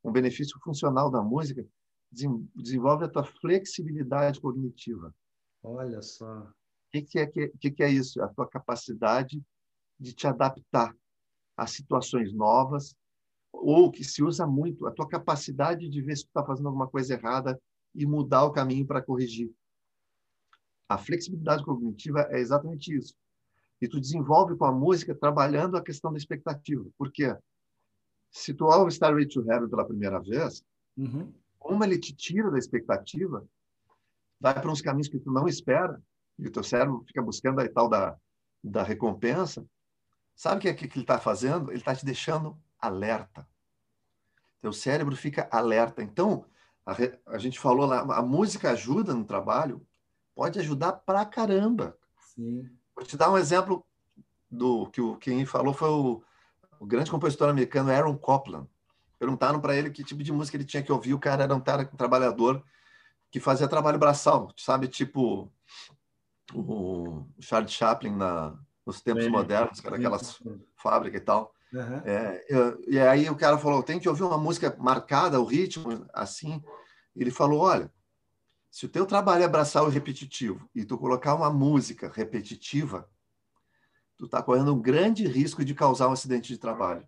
[0.03, 1.65] um benefício funcional da música,
[2.11, 5.15] desenvolve a tua flexibilidade cognitiva.
[5.63, 6.41] Olha só.
[6.41, 6.53] O
[6.91, 8.21] que, que, é, que, que é isso?
[8.21, 9.41] A tua capacidade
[9.99, 10.95] de te adaptar
[11.55, 12.95] a situações novas,
[13.51, 16.87] ou que se usa muito, a tua capacidade de ver se tu está fazendo alguma
[16.87, 17.59] coisa errada
[17.93, 19.51] e mudar o caminho para corrigir.
[20.87, 23.13] A flexibilidade cognitiva é exatamente isso
[23.81, 26.85] e tu desenvolve com a música trabalhando a questão da expectativa.
[26.97, 27.35] Por quê?
[28.31, 30.63] Se tu ouve Starway to Heaven pela primeira vez,
[30.97, 31.33] uhum.
[31.57, 33.47] como ele te tira da expectativa,
[34.39, 36.01] vai para uns caminhos que tu não espera,
[36.37, 38.15] e o teu cérebro fica buscando a tal da,
[38.63, 39.65] da recompensa,
[40.35, 41.69] sabe o que, é que ele está fazendo?
[41.69, 43.47] Ele está te deixando alerta.
[44.61, 46.01] Teu cérebro fica alerta.
[46.01, 46.45] Então,
[46.85, 46.95] a,
[47.33, 49.85] a gente falou lá, a música ajuda no trabalho,
[50.33, 51.97] pode ajudar pra caramba.
[52.33, 52.69] Sim.
[52.95, 53.85] Vou te dar um exemplo
[54.49, 56.23] do que o quem falou foi o,
[56.79, 58.67] o grande compositor americano Aaron Copland.
[59.17, 61.13] Perguntaram para ele que tipo de música ele tinha que ouvir.
[61.13, 62.63] O cara era um, cara, trabalhador
[63.31, 64.87] que fazia trabalho braçal, sabe?
[64.87, 65.51] Tipo
[66.53, 70.41] o Charles Chaplin na, nos tempos é, modernos, cara, aquelas
[70.75, 71.53] fábricas e tal.
[71.71, 72.01] Uhum.
[72.03, 72.45] É,
[72.87, 76.63] e aí o cara falou: tem que ouvir uma música marcada, o ritmo, assim.
[77.15, 77.91] Ele falou: olha,
[78.71, 83.09] se o teu trabalho é braçal e repetitivo e tu colocar uma música repetitiva,
[84.17, 87.07] tu está correndo um grande risco de causar um acidente de trabalho.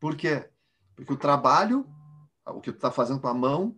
[0.00, 0.48] Por quê?
[0.96, 1.86] Porque o trabalho,
[2.46, 3.76] o que tu está fazendo com a mão,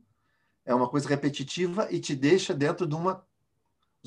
[0.64, 3.24] é uma coisa repetitiva e te deixa dentro de uma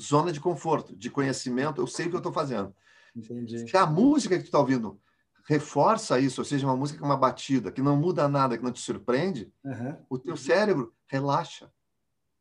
[0.00, 1.80] zona de conforto, de conhecimento.
[1.80, 2.74] Eu sei o que eu estou fazendo.
[3.14, 3.68] Entendi.
[3.68, 5.00] Se a música que tu está ouvindo
[5.44, 8.72] reforça isso, ou seja, uma música com uma batida que não muda nada, que não
[8.72, 9.96] te surpreende, uhum.
[10.10, 11.70] o teu cérebro relaxa.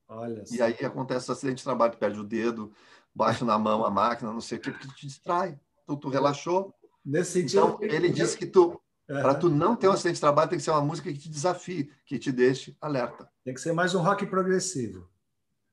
[0.10, 2.71] Olha e aí acontece o acidente de trabalho, tu perde o dedo,
[3.13, 5.60] baixa na mão a máquina, não sei o quê, porque tu te distrai.
[5.86, 6.73] Tu, tu relaxou.
[7.03, 7.60] Nesse sentido.
[7.60, 9.22] Então, ele disse que tu, uhum.
[9.22, 11.30] para tu não ter um acidente de trabalho, tem que ser uma música que te
[11.30, 13.30] desafie, que te deixe alerta.
[13.43, 15.08] Tem que ser mais um rock progressivo.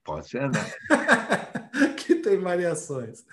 [0.03, 0.61] Pode ser, né?
[1.97, 3.25] que tem variações.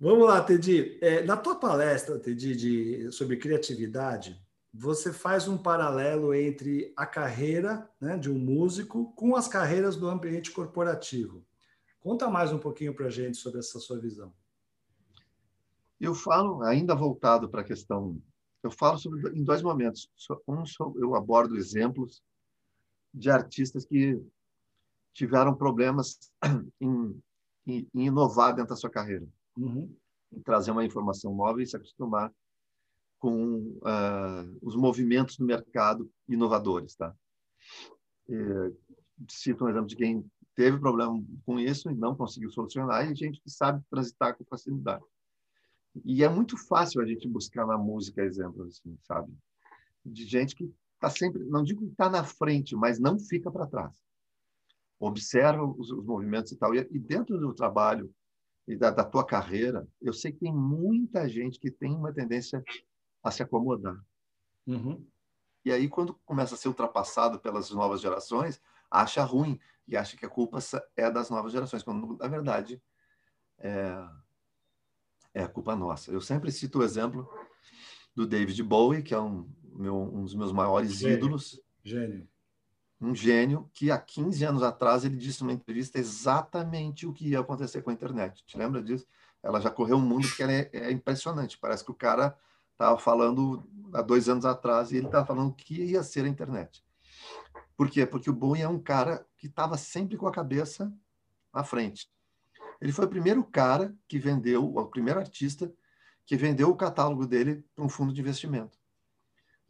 [0.00, 0.98] Vamos lá, Tedi.
[1.00, 4.40] É, na tua palestra, Tedi, de, sobre criatividade,
[4.74, 10.08] você faz um paralelo entre a carreira né, de um músico com as carreiras do
[10.08, 11.44] ambiente corporativo.
[12.00, 14.32] Conta mais um pouquinho para a gente sobre essa sua visão.
[16.00, 18.20] Eu falo, ainda voltado para a questão,
[18.62, 20.08] eu falo sobre, em dois momentos.
[20.48, 20.64] Um,
[20.96, 22.22] eu abordo exemplos
[23.12, 24.20] de artistas que
[25.12, 26.18] tiveram problemas
[26.80, 27.22] em,
[27.66, 29.94] em, em inovar dentro da sua carreira uhum.
[30.32, 32.32] em trazer uma informação nova e se acostumar
[33.18, 37.14] com uh, os movimentos do mercado inovadores, tá?
[38.28, 38.72] E,
[39.30, 43.40] cito um exemplo de quem teve problema com isso e não conseguiu solucionar e gente
[43.40, 45.04] que sabe transitar com facilidade.
[46.04, 49.32] E é muito fácil a gente buscar na música exemplos assim, sabe?
[50.04, 53.66] De gente que está sempre, não digo que está na frente, mas não fica para
[53.66, 54.02] trás.
[54.98, 56.74] Observa os, os, movimentos e tal.
[56.74, 58.12] E, e dentro do trabalho
[58.66, 62.62] e da, da tua carreira, eu sei que tem muita gente que tem uma tendência
[63.22, 63.98] a se acomodar.
[64.66, 65.04] Uhum.
[65.64, 70.24] E aí, quando começa a ser ultrapassado pelas novas gerações, acha ruim e acha que
[70.24, 70.58] a culpa
[70.96, 72.80] é das novas gerações, quando, na verdade,
[73.58, 74.08] é,
[75.34, 76.10] é a culpa nossa.
[76.10, 77.28] Eu sempre cito o exemplo
[78.14, 81.60] do David Bowie, que é um, meu, um dos meus maiores gênio, ídolos.
[81.82, 82.28] Gênio
[83.02, 87.40] um gênio que há 15 anos atrás ele disse numa entrevista exatamente o que ia
[87.40, 88.44] acontecer com a internet.
[88.46, 89.04] Te lembra disso?
[89.42, 91.58] Ela já correu o um mundo que ela é, é, impressionante.
[91.58, 92.38] Parece que o cara
[92.70, 96.28] estava falando há dois anos atrás e ele estava falando o que ia ser a
[96.28, 96.84] internet.
[97.76, 98.06] Por quê?
[98.06, 100.92] Porque o Bowie é um cara que estava sempre com a cabeça
[101.52, 102.08] à frente.
[102.82, 105.72] Ele foi o primeiro cara que vendeu, o primeiro artista
[106.26, 108.78] que vendeu o catálogo dele para um fundo de investimento.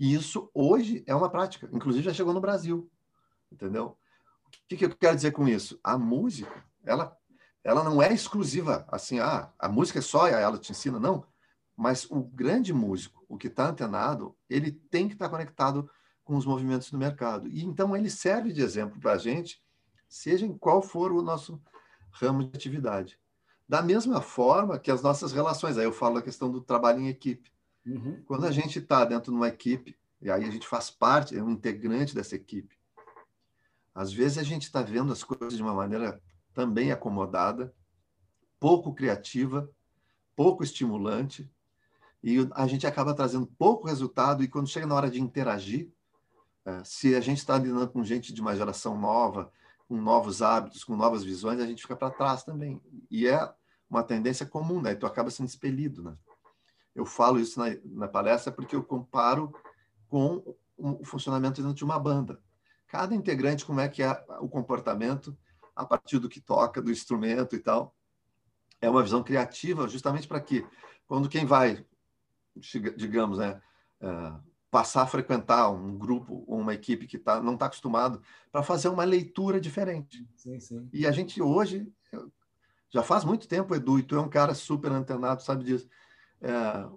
[0.00, 1.68] E isso hoje é uma prática.
[1.72, 2.90] Inclusive já chegou no Brasil
[3.52, 3.96] entendeu?
[4.46, 5.78] O que, que eu quero dizer com isso?
[5.84, 7.16] A música, ela,
[7.62, 11.24] ela não é exclusiva, assim, ah, a música é só, ela te ensina, não.
[11.76, 15.88] Mas o grande músico, o que está antenado, ele tem que estar tá conectado
[16.24, 17.48] com os movimentos do mercado.
[17.48, 19.60] E então ele serve de exemplo para a gente,
[20.08, 21.60] seja em qual for o nosso
[22.12, 23.18] ramo de atividade.
[23.68, 27.08] Da mesma forma que as nossas relações, aí eu falo a questão do trabalho em
[27.08, 27.50] equipe.
[27.86, 28.22] Uhum.
[28.26, 31.42] Quando a gente está dentro de uma equipe, e aí a gente faz parte, é
[31.42, 32.76] um integrante dessa equipe,
[33.94, 36.20] às vezes a gente está vendo as coisas de uma maneira
[36.54, 37.74] também acomodada,
[38.58, 39.70] pouco criativa,
[40.34, 41.50] pouco estimulante,
[42.22, 44.44] e a gente acaba trazendo pouco resultado.
[44.44, 45.90] E quando chega na hora de interagir,
[46.64, 49.50] é, se a gente está lidando com gente de uma geração nova,
[49.92, 52.80] com novos hábitos, com novas visões, a gente fica para trás também.
[53.10, 53.52] E é
[53.90, 54.94] uma tendência comum, né?
[54.94, 56.16] Tu acaba sendo expelido, né?
[56.94, 59.54] Eu falo isso na, na palestra porque eu comparo
[60.08, 62.40] com o funcionamento dentro de uma banda
[62.92, 65.34] cada integrante como é que é o comportamento
[65.74, 67.96] a partir do que toca, do instrumento e tal.
[68.82, 70.66] É uma visão criativa, justamente para que,
[71.06, 71.86] quando quem vai,
[72.96, 73.62] digamos, né,
[73.98, 74.32] é,
[74.72, 78.88] passar a frequentar um grupo ou uma equipe que tá, não está acostumado, para fazer
[78.88, 80.26] uma leitura diferente.
[80.34, 80.88] Sim, sim.
[80.92, 81.86] E a gente hoje,
[82.90, 85.86] já faz muito tempo, Edu, e tu é um cara super antenado, sabe disso.
[86.40, 86.88] É,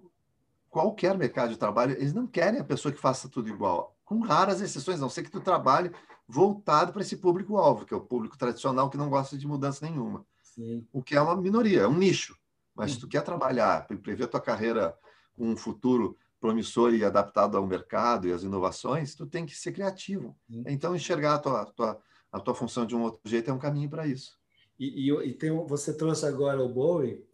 [0.69, 4.61] qualquer mercado de trabalho, eles não querem a pessoa que faça tudo igual com raras
[4.61, 5.91] exceções, não sei que tu trabalhe
[6.27, 10.25] voltado para esse público-alvo, que é o público tradicional que não gosta de mudança nenhuma.
[10.43, 10.87] Sim.
[10.93, 12.37] O que é uma minoria, é um nicho.
[12.73, 14.97] Mas se tu quer trabalhar, prever tua carreira
[15.35, 19.71] com um futuro promissor e adaptado ao mercado e às inovações, tu tem que ser
[19.71, 20.37] criativo.
[20.67, 23.89] Então, enxergar a tua, tua, a tua função de um outro jeito é um caminho
[23.89, 24.37] para isso.
[24.79, 27.25] E, e, e tem, você trouxe agora o Bowie.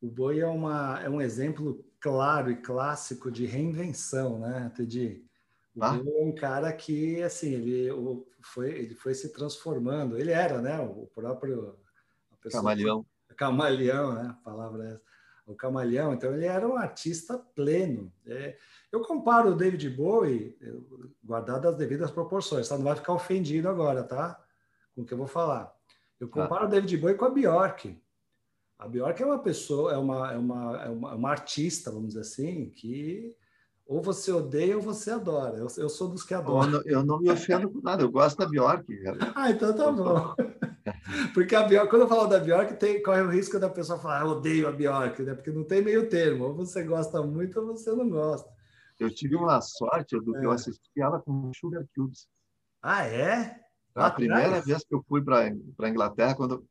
[0.00, 5.24] O Bowie é, uma, é um exemplo claro e clássico de reinvenção, né, Tedi?
[5.80, 5.96] Ah?
[5.96, 7.88] é um cara que, assim, ele
[8.42, 10.18] foi, ele foi se transformando.
[10.18, 10.80] Ele era, né?
[10.80, 11.76] O próprio...
[12.50, 13.06] Camaleão.
[13.36, 14.28] Camaleão, né?
[14.30, 15.07] A palavra é essa.
[15.48, 16.12] O camaleão.
[16.12, 18.12] Então, ele era um artista pleno.
[18.26, 18.56] É,
[18.92, 20.56] eu comparo o David Bowie,
[21.24, 22.76] guardado as devidas proporções, tá?
[22.76, 24.38] Não vai ficar ofendido agora, tá?
[24.94, 25.74] Com o que eu vou falar.
[26.20, 26.42] Eu tá.
[26.42, 26.66] comparo ah.
[26.66, 27.98] o David Bowie com a Bjork.
[28.78, 32.20] A Bjork é uma pessoa, é uma, é uma, é uma, uma artista, vamos dizer
[32.20, 33.34] assim, que
[33.86, 35.56] ou você odeia ou você adora.
[35.56, 36.74] Eu, eu sou dos que adoram.
[36.74, 38.84] Eu, eu não me ofendo com nada, eu gosto da Bjork.
[39.34, 40.34] ah, então tá bom.
[41.34, 44.22] Porque a Bjork, quando eu falo da Bjork, tem, corre o risco da pessoa falar,
[44.22, 45.34] ah, odeio a Bjork, né?
[45.34, 46.44] Porque não tem meio termo.
[46.44, 48.48] Ou você gosta muito ou você não gosta.
[48.98, 50.44] Eu tive uma sorte do que é.
[50.44, 52.26] eu assisti ela com Sugar Cubes.
[52.82, 53.60] Ah, é?
[53.94, 56.64] A primeira vez que eu fui para a Inglaterra, quando,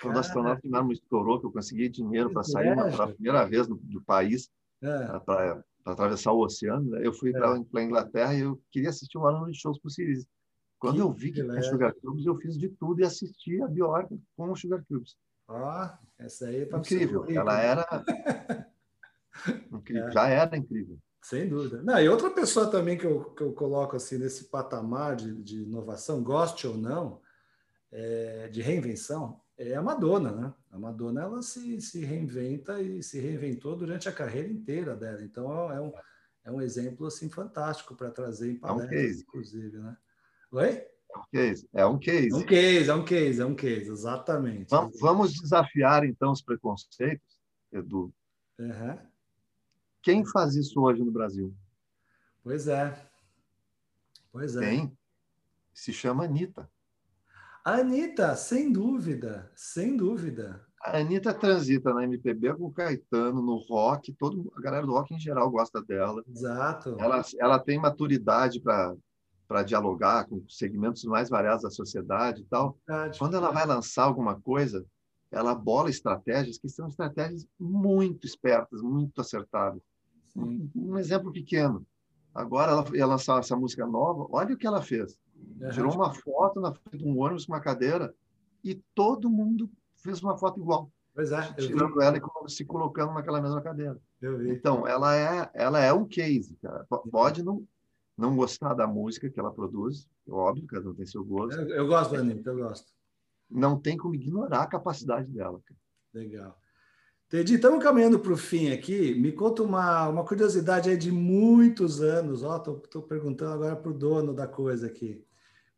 [0.00, 3.76] quando o astronauta me estourou, que eu consegui dinheiro para sair pela primeira vez do,
[3.76, 4.50] do país,
[4.82, 5.18] é.
[5.20, 7.00] para atravessar o oceano, né?
[7.06, 7.32] eu fui é.
[7.32, 10.26] para a Inglaterra e eu queria assistir um ano de shows possíveis.
[10.84, 14.20] Quando eu vi que tinha Sugar Cubes, eu fiz de tudo e assisti a Bjork
[14.36, 15.16] com o Sugar Cubes.
[15.48, 17.24] Ó, essa aí é incrível.
[17.28, 18.04] Ela era
[19.72, 20.08] incrível.
[20.08, 20.12] É.
[20.12, 20.98] já era incrível.
[21.22, 21.82] Sem dúvida.
[21.82, 25.62] Não, e outra pessoa também que eu, que eu coloco assim nesse patamar de, de
[25.62, 27.20] inovação, goste ou não,
[27.90, 30.54] é, de reinvenção, é a Madonna, né?
[30.70, 35.22] A Madonna ela se, se reinventa e se reinventou durante a carreira inteira dela.
[35.22, 35.92] Então é um,
[36.44, 39.96] é um exemplo assim fantástico para trazer em palestras, é um inclusive, né?
[40.54, 40.86] Oi?
[41.10, 41.68] É um case.
[41.72, 42.30] É um case.
[42.30, 44.70] É um case, é um case, é um case, exatamente.
[44.70, 47.40] Vamos, vamos desafiar então os preconceitos,
[47.72, 48.14] Edu.
[48.60, 48.98] Uhum.
[50.00, 51.52] Quem faz isso hoje no Brasil?
[52.40, 52.96] Pois é.
[54.30, 54.60] Pois é.
[54.60, 54.96] Quem?
[55.72, 56.70] Se chama Anitta.
[57.64, 60.64] A Anitta, sem dúvida, sem dúvida.
[60.80, 65.14] A Anitta transita na MPB com o Caetano, no rock, todo, a galera do rock
[65.14, 66.22] em geral gosta dela.
[66.28, 66.96] Exato.
[67.00, 68.94] Ela, ela tem maturidade para
[69.62, 72.78] dialogar com segmentos mais variados da sociedade e tal.
[72.86, 73.18] Verdade.
[73.18, 74.84] Quando ela vai lançar alguma coisa,
[75.30, 79.82] ela bola estratégias que são estratégias muito espertas, muito acertadas.
[80.36, 81.86] Um, um, exemplo pequeno.
[82.34, 85.18] Agora ela ia lançar essa música nova, olha o que ela fez.
[85.72, 88.14] Tirou uma foto na frente de um ônibus com uma cadeira
[88.62, 90.90] e todo mundo fez uma foto igual.
[91.14, 93.96] Pois é, tirando ela e se colocando naquela mesma cadeira.
[94.20, 94.50] Vi.
[94.50, 96.84] Então, ela é, ela é um case, cara.
[96.88, 97.64] Pode não,
[98.16, 101.60] não gostar da música que ela produz, é óbvio, cada um tem seu gosto.
[101.60, 102.92] Eu, eu gosto da Anitta, eu gosto.
[103.50, 105.60] Não tem como ignorar a capacidade dela.
[105.64, 105.80] Cara.
[106.12, 106.58] Legal.
[107.28, 109.14] Teddy, estamos caminhando para o fim aqui.
[109.14, 112.42] Me conta uma, uma curiosidade aí de muitos anos.
[112.42, 115.24] Estou perguntando agora para o dono da coisa aqui.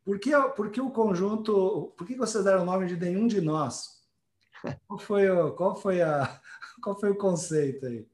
[0.03, 1.93] Por que, por que o conjunto.
[1.97, 3.97] Por que vocês deram o nome de nenhum de nós?
[4.87, 6.39] Qual foi o, qual foi a,
[6.81, 8.07] qual foi o conceito aí?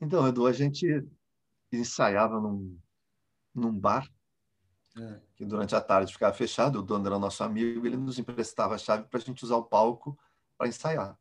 [0.00, 1.06] Então, Edu, a gente
[1.76, 2.78] ensaiava num,
[3.54, 4.08] num bar
[4.96, 5.20] é.
[5.34, 6.78] que durante a tarde ficava fechado.
[6.78, 9.64] O dono era nosso amigo, ele nos emprestava a chave para a gente usar o
[9.64, 10.18] palco
[10.56, 11.18] para ensaiar.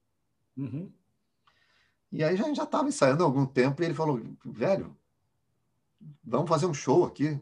[0.58, 0.92] Uhum.
[2.12, 4.98] E aí a gente já estava ensaiando há algum tempo e ele falou, velho,
[6.24, 7.40] vamos fazer um show aqui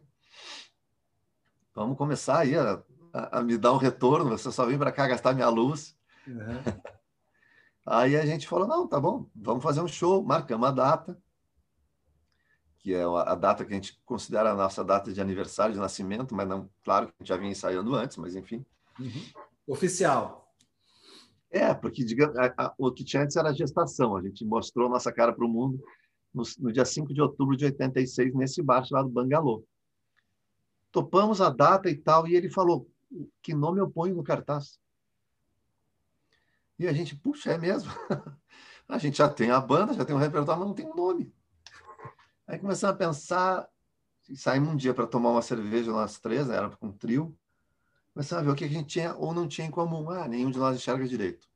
[1.78, 5.06] vamos começar aí a, a, a me dar um retorno, você só vem para cá
[5.06, 5.96] gastar minha luz.
[6.26, 6.34] Uhum.
[7.86, 11.18] Aí a gente falou, não, tá bom, vamos fazer um show, marcamos a data,
[12.78, 16.34] que é a data que a gente considera a nossa data de aniversário de nascimento,
[16.34, 18.64] mas não, claro que a gente já vinha ensaiando antes, mas enfim.
[18.98, 19.22] Uhum.
[19.66, 20.52] Oficial.
[21.50, 24.88] É, porque digamos, a, a, o que tinha antes era a gestação, a gente mostrou
[24.88, 25.82] nossa cara para o mundo
[26.32, 29.64] no, no, dia 5 de outubro de 86, nesse bar chamado Bangalô
[30.90, 32.90] topamos a data e tal, e ele falou,
[33.42, 34.78] que nome eu ponho no cartaz?
[36.78, 37.90] E a gente, puxa, é mesmo?
[38.88, 41.32] a gente já tem a banda, já tem um repertório, mas não tem um nome.
[42.48, 43.68] Aí começamos a pensar,
[44.34, 46.56] saímos um dia para tomar uma cerveja, nós três, né?
[46.56, 47.36] era com um trio,
[48.14, 50.08] começamos a ver o que a gente tinha ou não tinha em comum.
[50.10, 51.46] Ah, nenhum de nós enxerga direito.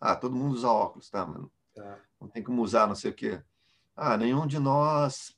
[0.00, 1.48] Ah, todo mundo usa óculos, tá, mano?
[1.72, 2.00] Tá.
[2.20, 3.40] Não tem como usar, não sei o quê.
[3.94, 5.36] Ah, nenhum de nós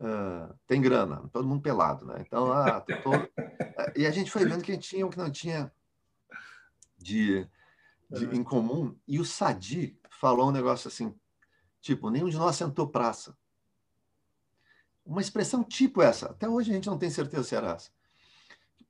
[0.00, 2.24] uh, tem grana, todo mundo pelado, né?
[2.26, 3.10] Então, ah, tô...
[3.94, 5.70] e a gente foi vendo que tinha o que não tinha
[6.96, 7.46] de,
[8.10, 8.96] de em comum.
[9.06, 11.14] E o Sadi falou um negócio assim,
[11.82, 13.36] tipo, nenhum de nós sentou praça.
[15.08, 16.26] Uma expressão tipo essa.
[16.26, 17.90] Até hoje a gente não tem certeza se era essa.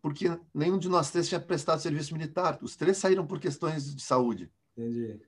[0.02, 2.58] Porque nenhum de nós três tinha prestado serviço militar.
[2.60, 4.50] Os três saíram por questões de saúde.
[4.76, 5.20] Entendi.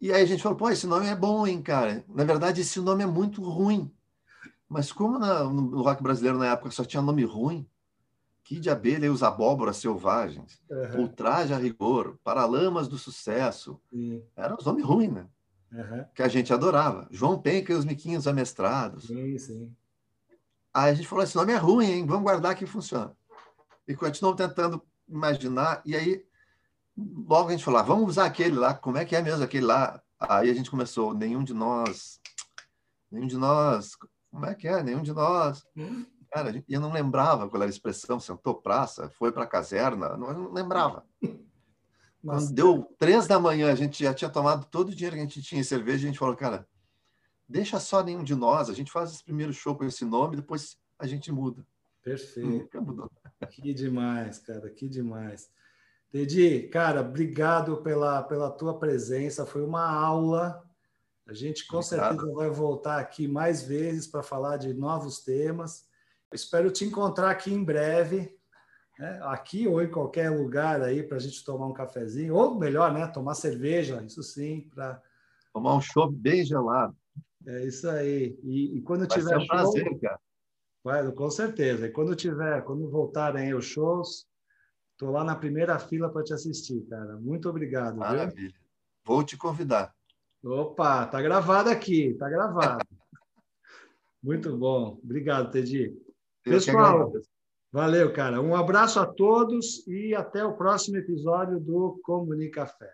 [0.00, 2.04] E aí a gente falou, pô, esse nome é bom, hein, cara?
[2.08, 3.92] Na verdade, esse nome é muito ruim.
[4.66, 7.66] Mas como na, no rock brasileiro na época só tinha nome ruim,
[8.44, 11.02] Kid de Abelha e os Abóboras Selvagens, uhum.
[11.02, 14.22] Ultraje a Rigor, Paralamas do Sucesso, Sim.
[14.34, 15.26] eram os nomes ruins, né?
[15.70, 16.04] Uhum.
[16.14, 17.06] Que a gente adorava.
[17.10, 19.04] João Penca e os Miquinhos Amestrados.
[19.06, 19.76] Sim, sim.
[20.72, 22.06] Aí a gente falou, esse nome é ruim, hein?
[22.06, 23.16] Vamos guardar que funciona.
[23.86, 26.24] E continuou tentando imaginar, e aí
[26.96, 29.64] logo a gente falou, ah, vamos usar aquele lá, como é que é mesmo aquele
[29.64, 30.02] lá?
[30.18, 32.20] Aí a gente começou, nenhum de nós,
[33.10, 33.96] nenhum de nós
[34.30, 34.82] como é que é?
[34.82, 35.64] Nenhum de nós.
[36.30, 40.32] Cara, eu não lembrava qual era a expressão, sentou praça, foi para a caserna, não,
[40.32, 41.04] não lembrava.
[42.22, 42.44] Mas...
[42.44, 45.24] Quando deu três da manhã, a gente já tinha tomado todo o dinheiro que a
[45.24, 46.66] gente tinha em cerveja, a gente falou, cara,
[47.48, 50.76] deixa só nenhum de nós, a gente faz esse primeiro show com esse nome, depois
[50.98, 51.66] a gente muda.
[52.02, 52.80] Perfeito.
[52.82, 53.10] Mudou.
[53.50, 55.50] Que demais, cara, que demais.
[56.10, 60.64] Teddy, cara, obrigado pela, pela tua presença, foi uma aula
[61.28, 62.08] a gente com Obrigado.
[62.08, 65.86] certeza vai voltar aqui mais vezes para falar de novos temas.
[66.32, 68.34] espero te encontrar aqui em breve,
[68.98, 69.20] né?
[69.24, 73.06] aqui ou em qualquer lugar aí para a gente tomar um cafezinho, ou melhor, né?
[73.06, 75.02] Tomar cerveja, isso sim, para
[75.52, 76.96] tomar um chopp bem gelado.
[77.46, 78.38] É isso aí.
[78.42, 80.20] E, e quando vai tiver ser um prazer, cara.
[80.84, 81.86] Vai, com certeza.
[81.86, 84.28] E quando tiver, quando voltarem os shows,
[84.98, 87.16] Estou lá na primeira fila para te assistir, cara.
[87.20, 87.98] Muito obrigado.
[87.98, 88.48] Maravilha.
[88.48, 88.52] Viu?
[89.06, 89.94] Vou te convidar.
[90.42, 92.84] Opa, tá gravado aqui, tá gravado.
[94.20, 94.98] Muito bom.
[95.00, 95.96] Obrigado, Tedi.
[96.42, 97.12] Pessoal,
[97.70, 98.42] valeu, cara.
[98.42, 102.90] Um abraço a todos e até o próximo episódio do Comunica Fé.